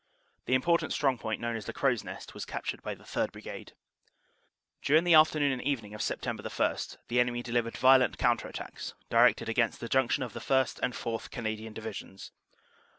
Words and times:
The 0.45 0.55
important 0.55 0.93
strong 0.93 1.19
point 1.19 1.39
known 1.39 1.55
as 1.55 1.67
the 1.67 1.73
Crow 1.73 1.91
s 1.91 2.03
Nest 2.03 2.33
was 2.33 2.43
captured 2.43 2.81
by 2.81 2.95
the 2.95 3.03
3rd. 3.03 3.31
Brigade. 3.33 3.73
"During 4.81 5.03
the 5.03 5.13
afternoon 5.13 5.51
and 5.51 5.61
evening 5.61 5.93
of 5.93 6.01
Sept. 6.01 6.25
1 6.25 6.77
the 7.07 7.19
enemy 7.19 7.43
delivered 7.43 7.77
violent 7.77 8.17
counter 8.17 8.47
attacks, 8.47 8.95
directed 9.11 9.47
against 9.47 9.79
the 9.79 9.87
junc 9.87 10.09
tion 10.09 10.23
of 10.23 10.33
the 10.33 10.39
1st. 10.39 10.79
and 10.81 10.95
4th. 10.95 11.29
Canadian 11.29 11.73
Divisions. 11.73 12.31